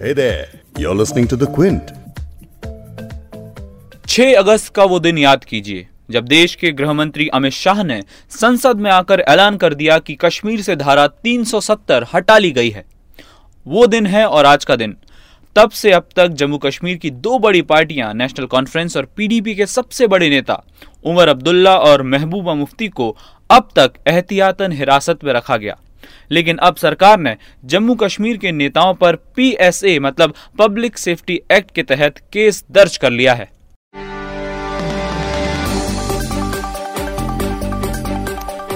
[0.00, 0.46] Hey there,
[0.78, 1.88] you're listening to The Quint.
[4.06, 8.00] 6 अगस्त का वो दिन याद कीजिए जब देश के गृह मंत्री अमित शाह ने
[8.30, 12.84] संसद में आकर ऐलान कर दिया कि कश्मीर से धारा 370 हटा ली गई है।
[13.66, 14.96] वो दिन है और आज का दिन।
[15.56, 19.66] तब से अब तक जम्मू कश्मीर की दो बड़ी पार्टियाँ नेशनल कॉन्फ्रेंस और पीडीपी के
[19.66, 20.62] सबसे बड़े नेता
[21.04, 23.16] उमर अब्दुल्ला और महबूबा मुफ्ती को
[23.50, 25.78] अब तक एहतियातन हिरासत में रखा गया।
[26.30, 31.82] लेकिन अब सरकार ने जम्मू कश्मीर के नेताओं पर पीएसए मतलब पब्लिक सेफ्टी एक्ट के
[31.82, 33.50] तहत केस दर्ज कर लिया है।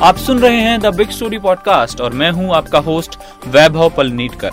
[0.02, 4.50] आप सुन रहे हैं द बिग स्टोरी पॉडकास्ट और मैं हूँ आपका होस्ट वैभव पलनीटकर।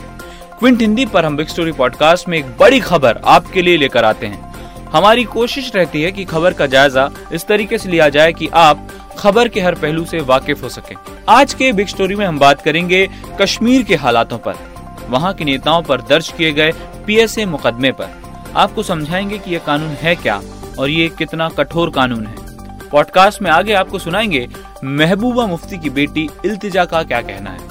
[0.60, 4.28] क्विंट हिंदी पर हम बिग स्टोरी पॉडकास्ट में एक बड़ी खबर आपके लिए लेकर आते
[4.28, 4.48] हैं।
[4.94, 8.88] हमारी कोशिश रहती है कि खबर का जायजा इस तरीके से लिया जाए कि आप
[9.20, 10.96] खबर के हर पहलू से वाकिफ हो सके।
[11.30, 13.08] आज के बिग स्टोरी में हम बात करेंगे
[13.42, 14.56] कश्मीर के हालातों पर।
[15.10, 16.72] वहाँ के नेताओं पर दर्ज किए गए
[17.08, 18.10] पीएसए मुकदमे पर।
[18.56, 20.42] आपको समझाएँगे कि ये कानून है क्या
[20.80, 22.36] और ये कितना कठोर कानून है।
[22.92, 24.48] पॉडकास्ट में आगे आपको सुनाएँगे
[24.84, 27.68] महबूबा मुफ्ती की बेटी इल्तिजा का क्या कहना है।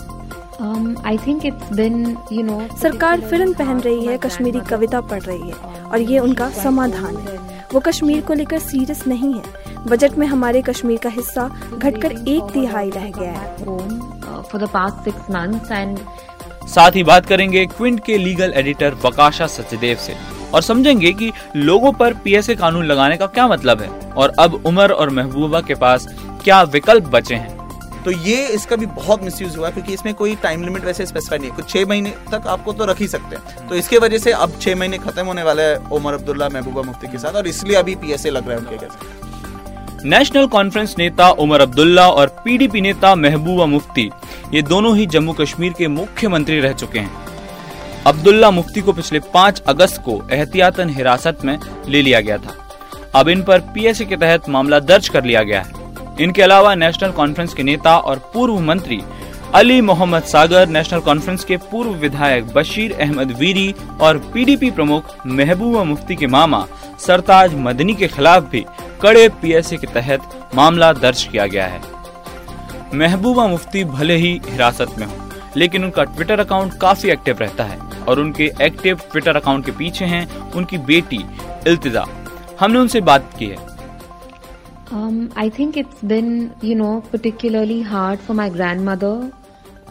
[1.07, 5.49] I think it's been you know सरकार फ़िल्म पहन रही है कश्मीरी कविता पढ़ रही
[5.49, 7.37] है और ये उनका समाधान है।
[7.73, 12.51] वो कश्मीर को लेकर सीरियस नहीं है। बजट में हमारे कश्मीर का हिस्सा घटकर एक
[12.53, 13.57] तिहाई रह गया है।
[14.43, 15.99] For the past six months and
[16.69, 20.17] साथ ही बात करेंगे क्विंट के लीगल एडिटर वकाशा सचदेव से
[20.55, 24.93] और समझेंगे कि लोगों पर पीएसए कानून लगाने का क्या मतलब है और अब उमर
[24.93, 26.07] और महबूबा के पास
[26.45, 27.57] क्या विकल्प बचे हैं?
[28.05, 31.51] तो ये इसका भी बहुत मिसयूज हुआ क्योंकि इसमें कोई टाइम लिमिट वैसे स्पेसिफाई नहीं
[31.51, 34.33] है। कुछ छह महीने तक आपको तो रख ही सकते हैं। तो इसके वजह से
[34.33, 37.77] अब छह महीने खत्म होने वाले हैं उमर अब्दुल्ला महबूबा मुफ्ती के साथ और इसलिए
[37.77, 39.18] अभी पीएसए लग रहा है उनके कैसे
[40.05, 44.11] नेशनल कॉन्फ्रेंस नेता उमर अब्दुल्ला और पीडीपी नेता महबूबा मुफ्ती,
[44.55, 49.61] ये दोनों ही जम्मू कश्मीर के मुख्यमंत्री रह चुके हैं। अब्दुल्ला मुफ्ती को पिछले 5
[49.69, 52.55] अगस्त को एहतियातन हिरासत में ले लिया गया था।
[53.15, 57.11] अब इन पर पीएसए के तहत मामला दर्ज कर लिया गया है। इनके अलावा नेशनल
[57.11, 59.01] कॉन्फ्रेंस के नेता और पूर्व मंत्री
[59.55, 65.85] अली मोहम्मद सागर, नेशनल कॉन्फ्रेंस के पूर्व विधायक बशीर अहमद वीरी और पीडीपी प्रमुख महबूबा
[65.85, 66.67] मुफ्ती के मामा
[67.01, 68.65] सरताज मदनी के खिलाफ भी
[69.03, 71.81] कड़े पीएसए के तहत मामला दर्ज किया गया है।
[72.95, 77.79] महबूबा मुफ्ती भले ही हिरासत में हो लेकिन उनका ट्विटर अकाउंट काफ़ी एक्टिव रहता है
[78.09, 81.25] और उनके एक्टिव ट्विटर अकाउंट के पीछे हैं उनकी बेटी
[81.67, 82.05] इल्तिजा।
[82.61, 83.57] हमने उनसे बात की है।
[84.93, 86.29] Um, I think it's been,
[86.65, 89.17] you know, particularly hard for my grandmother.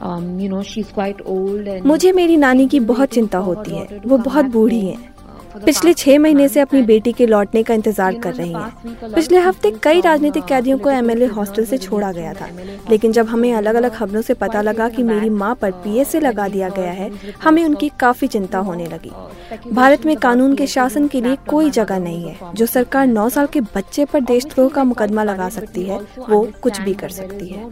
[0.01, 4.01] Um, you know, she's quite old and मुझे मेरी नानी की बहुत चिंता होती है।
[4.05, 5.16] वो बहुत बूढ़ी हैं।
[5.65, 9.71] पिछले छह महीने से अपनी बेटी के लौटने का इंतज़ार कर रही हैं। पिछले हफ़्ते
[9.83, 12.47] कई राजनीतिक कैदियों को एमएलए हॉस्टल से छोड़ा गया था।
[12.89, 16.47] लेकिन जब हमें अलग अलग खबरों से पता लगा कि मेरी माँ पर पीएसए लगा
[16.47, 17.11] दिया गया है,
[17.43, 19.11] हमें उनकी काफ़ी चिंता होने लगी।
[19.73, 23.47] भारत में कानून के शासन के लिए कोई जगह नहीं है। जो सरकार नौ साल
[23.47, 27.65] के बच्चे पर देशद्रोह का मुकदमा लगा सकती है, वो कुछ भी कर सकती है।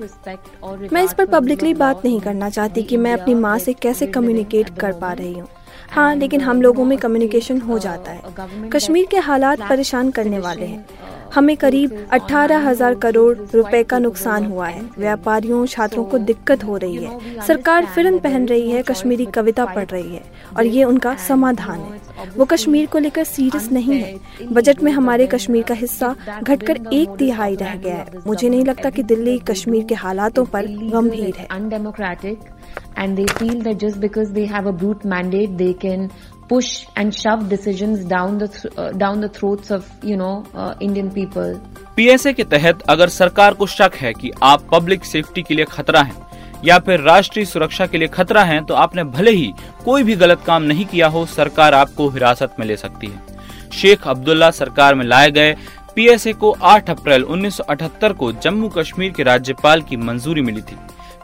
[0.93, 4.69] मैं इस पर पब्लिकली बात नहीं करना चाहती कि मैं अपनी माँ से कैसे कम्युनिकेट
[4.79, 5.47] कर पा रही हूँ।
[5.91, 8.21] हाँ लेकिन हम लोगों में कम्युनिकेशन हो जाता है।
[8.69, 10.85] कश्मीर के हालात परेशान करने वाले हैं।
[11.35, 16.77] हमें करीब अठारह हज़ार करोड़ रुपए का नुकसान हुआ है। व्यापारियों, छात्रों को दिक्कत हो
[16.77, 20.23] रही है। सरकार फ़िल्म पहन रही है, कश्मीरी कविता पढ़ रही है
[20.57, 25.27] और ये उनका समाधान है। वो कश्मीर को लेकर सीरियस नहीं है। बजट में हमारे
[25.27, 29.83] कश्मीर का हिस्सा घटकर एक तिहाई रह गया है। मुझे नहीं लगता कि दिल्ली, कश्मीर
[29.83, 32.51] के हालातों पर गंभीर है। Undemocratic
[32.97, 36.09] and they feel that just because they have a brute mandate, they can
[36.53, 40.89] push and shove decisions down the th- uh, down the throats of you know uh,
[40.89, 41.55] Indian people.
[41.95, 46.01] PSA के तहत अगर सरकार को शक है कि आप public safety के लिए खतरा
[46.01, 46.25] हैं
[46.65, 49.53] या फिर राष्ट्रीय सुरक्षा के लिए खतरा हैं तो आपने भले ही
[49.85, 53.19] कोई भी गलत काम नहीं किया हो सरकार आपको हिरासत में ले सकती है।
[53.73, 55.55] शेख अब्दुल्ला सरकार में लाए गए
[55.95, 60.77] पीएसए को 8 अप्रैल 1978 को जम्मू कश्मीर के राज्यपाल की मंजूरी मिली थी।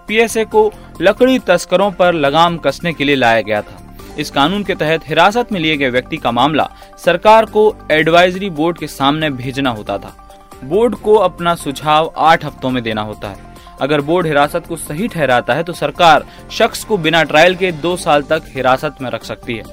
[0.08, 0.72] पीएसए को
[1.02, 3.81] लकड़ी तस्करों पर लगाम कसने के लिए लाया गया था।
[4.19, 6.69] इस कानून के तहत हिरासत में लिए गए व्यक्ति का मामला
[7.05, 10.16] सरकार को एडवाइजरी बोर्ड के सामने भेजना होता था।
[10.63, 13.49] बोर्ड को अपना सुझाव आठ हफ्तों में देना होता है।
[13.81, 17.96] अगर बोर्ड हिरासत को सही ठहराता है तो सरकार शख्स को बिना ट्रायल के दो
[17.97, 19.63] साल तक हिरासत में रख सकती है।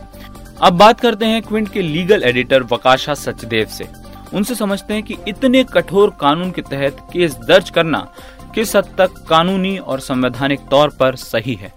[0.62, 3.88] अब बात करते हैं क्विंट के लीगल एडिटर वकाशा सचदेव से।
[4.34, 8.06] उनसे समझते हैं कि इतने कठोर कानून के तहत केस दर्ज करना
[8.54, 11.72] किस हद तक कानूनी और संवैधानिक तौर पर सही है।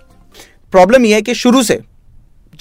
[0.71, 1.79] प्रॉब्लम यह है कि शुरू से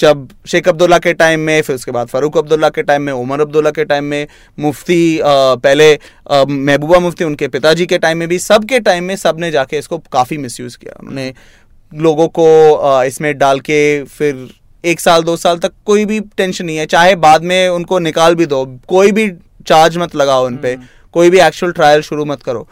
[0.00, 3.40] जब शेख अब्दुल्ला के टाइम में फिर उसके बाद फारूक अब्दुल्ला के टाइम में उमर
[3.40, 4.26] अब्दुल्ला के टाइम में
[4.58, 5.92] मुफ्ती अ, पहले
[6.48, 9.98] महबूबा मुफ्ती उनके पिताजी के टाइम में भी सब के टाइम में सबने जाके इसको
[10.12, 11.32] काफ़ी मिसयूज़ किया। उन्होंने
[11.92, 14.48] लोगों को अ, इसमें डाल के फिर
[14.84, 18.34] एक साल दो साल तक कोई भी टेंशन नहीं है। चाहे बाद में उनको निकाल
[18.34, 19.30] भी दो कोई भी
[19.66, 20.76] चार्ज मत लगाओ उन पर
[21.14, 22.66] कोई भी एक्चुअल ट्रायल शुरू मत करो।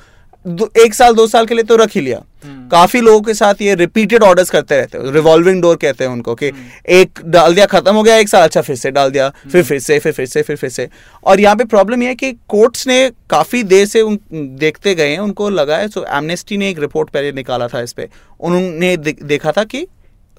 [0.78, 3.62] एक साल दो साल के लिए तो रख ही लिया हम्म। काफ़ी लोगों के साथ
[3.62, 7.54] ये रिपीटेड ऑर्डर्स करते रहते हैं रिवॉल्विंग डोर कहते हैं उनको कि हम्म। एक डाल
[7.54, 9.98] दिया खत्म हो गया एक साल अच्छा फिर से डाल दिया हम्म। फिर फिर से
[9.98, 10.88] फिर फिर से फिर फिर से
[11.24, 12.98] और यहाँ पे प्रॉब्लम ये है कि कोर्ट्स ने
[13.30, 14.18] काफ़ी देर से उन
[14.58, 17.92] देखते गए हैं उनको लगा है सो एमनेस्टी ने एक रिपोर्ट पहले निकाला था इस
[17.92, 18.08] पे
[18.40, 19.86] उन्होंने देखा था कि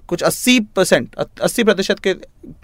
[0.09, 2.13] कुछ 80 परसेंट अस्सी प्रतिशत के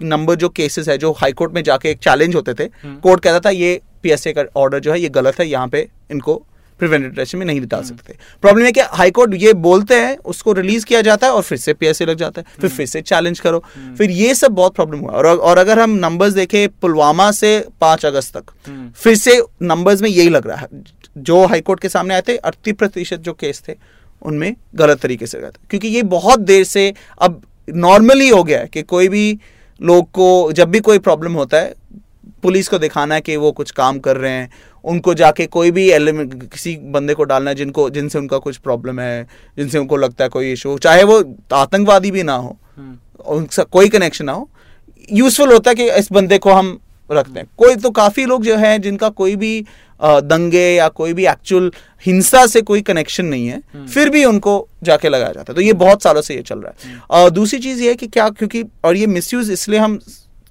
[0.04, 3.50] नंबर जो केसेस है जो हाईकोर्ट में जाके एक चैलेंज होते थे कोर्ट कहता था
[3.50, 6.42] ये पीएसए का ऑर्डर जो है ये गलत है यहाँ पे इनको
[6.78, 10.84] प्रिवेंटिव में नहीं डाल हम्म। सकते। प्रॉब्लम है कि हाईकोर्ट ये बोलते हैं उसको रिलीज़
[10.84, 13.40] किया जाता है और फिर से पीएसए लग जाता है। फिर हम्म। फिर से चैलेंज
[13.40, 17.30] करो। हम्म। फिर ये सब बहुत प्रॉब्लम हुआ। और, और अगर हम नंबर्स देखें पुलवामा
[17.30, 18.50] से पाँच अगस्त तक
[18.96, 20.66] फिर से नंबर्स में यही लग रहा है।
[21.18, 23.74] जो हाईकोर्ट के सामने आए थे अड़तीस प्रतिशत जो केस थे
[24.22, 28.66] उनमें गलत तरीके से गए क्योंकि ये बहुत देर से अब नॉर्मली हो गया है
[28.66, 29.38] कि कोई भी
[29.82, 31.74] लोग को जब भी कोई प्रॉब्लम होता है
[32.42, 34.50] पुलिस को दिखाना है कि वो कुछ काम कर रहे हैं
[34.86, 39.00] उनको जाके कोई भी एलिमेंट किसी बंदे को डालना है जिनको जिनसे उनका कुछ प्रॉब्लम
[39.00, 39.26] है
[39.58, 41.22] जिनसे उनको लगता है कोई इशू चाहे वो
[41.54, 42.56] आतंकवादी भी ना हो
[43.28, 44.48] उनका कोई कनेक्शन ना हो
[45.12, 46.78] यूजफुल होता है कि इस बंदे को हम
[47.10, 49.52] रखते हैं कोई तो काफ़ी लोग जो है जिनका कोई भी
[50.00, 51.70] दंगे या कोई भी एक्चुअल
[52.04, 55.60] हिंसा से कोई कनेक्शन नहीं है हम्म। फिर भी उनको जाके लगाया जाता है तो
[55.62, 58.28] ये बहुत सालों से ये चल रहा है हम्म। दूसरी चीज़ ये है कि क्या
[58.30, 59.98] क्योंकि और ये मिसयूज इसलिए हम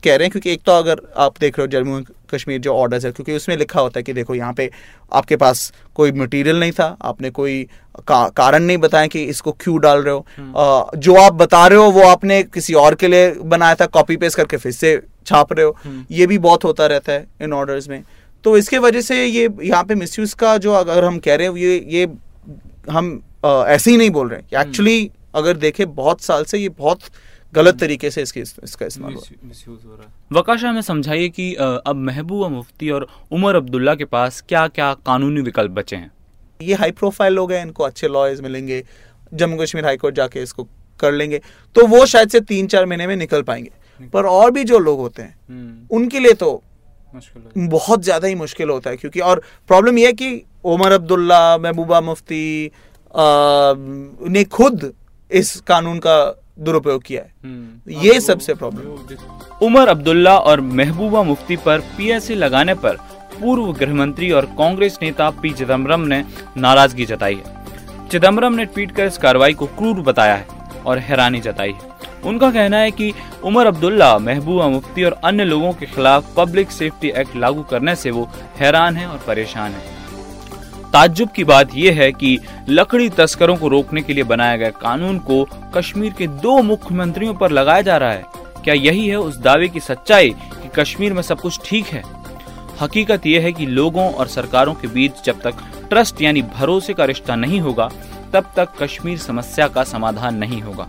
[0.06, 2.00] कह रहे हैं क्योंकि एक तो अगर आप देख रहे हो जम्मू
[2.30, 4.70] कश्मीर जो ऑर्डर्स है क्योंकि उसमें लिखा होता है कि देखो यहाँ पे
[5.12, 7.64] आपके पास कोई मटेरियल नहीं था आपने कोई
[8.00, 11.66] का, कारण नहीं बताया कि इसको क्यों डाल रहे हो आ, हम्म। जो आप बता
[11.68, 15.00] रहे हो वो आपने किसी और के लिए बनाया था कॉपी पेस्ट करके फिर से
[15.28, 18.04] छाप रहे हो हम्म। ये भी बहुत होता रहता है इन ऑर्डर्स में
[18.46, 21.56] तो इसके वजह से ये यहाँ पे मिसयूज का जो अगर हम कह रहे हैं
[21.58, 22.08] ये ये
[22.90, 26.70] हम आ, ऐसे ही नहीं बोल रहे एक्चुअली हम्म। अगर देखें बहुत साल से ये
[26.72, 27.00] बहुत
[27.56, 32.48] गलत तरीके से इसकी इसका इस्तेमाल हो रहा है। वकाशा हमें समझाइए कि अब महबूबा
[32.50, 36.12] मुफ्ती और उमर अब्दुल्ला के पास क्या क्या कानूनी विकल्प बचे हैं?
[36.62, 38.84] ये हाई प्रोफ़ाइल लोग हैं इनको अच्छे लॉयर्स मिलेंगे
[39.34, 40.68] जम्मू कश्मीर हाईकोर्ट जाके इसको
[41.00, 41.42] कर लेंगे
[41.76, 45.00] तो वो शायद से तीन चार महीने में निकल पाएँगे। पर और भी जो लोग
[45.00, 46.62] होते हैं हम्म। उनके लिए तो
[47.58, 52.02] बहुत ज़्यादा ही मुश्किल होता है क्योंकि और प्रॉब्लम यह है कि उमर अब्दुल्ला महबूबा
[52.02, 52.72] मुफ्ती
[54.30, 54.92] ने खुद
[55.32, 56.18] इस कानून का
[56.60, 62.74] दुरुपयोग किया है। हम्म। ये सबसे प्रॉब्लम उमर अब्दुल्ला और महबूबा मुफ्ती पर पीएससी लगाने
[62.74, 62.98] पर
[63.40, 66.26] पूर्व गृह मंत्री और कांग्रेस नेता पी चिदम्बरम ने
[66.58, 70.48] नाराज़गी जताई है। चिदम्बरम ने ट्वीट कर इस कार्रवाई को क्रूर बताया है
[70.86, 71.94] और हैरानी जताई है।
[72.26, 73.14] उनका कहना है कि
[73.44, 78.12] उमर अब्दुल्ला महबूबा मुफ्ती और अन्य लोगों के खिलाफ पब्लिक सेफ्टी एक्ट लागू करने से
[78.12, 80.05] वो हैरान है और परेशान है।
[80.96, 82.38] ताज्जुब की बात यह है कि
[82.70, 85.44] लकड़ी तस्करों को रोकने के लिए बनाया गया कानून को
[85.74, 88.24] कश्मीर के दो मुख्यमंत्रियों पर लगाया जा रहा है।
[88.64, 92.04] क्या यही है उस दावे की सच्चाई कि कश्मीर में सब कुछ ठीक है?
[92.82, 95.54] हकीकत यह है कि लोगों और सरकारों के बीच जब तक
[95.90, 97.90] ट्रस्ट यानी भरोसे का रिश्ता नहीं होगा,
[98.34, 100.88] तब तक कश्मीर समस्या का समाधान नहीं होगा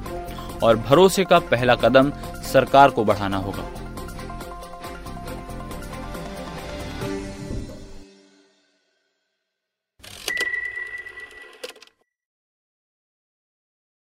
[0.63, 2.13] और भरोसे का पहला कदम
[2.53, 3.86] सरकार को बढ़ाना होगा।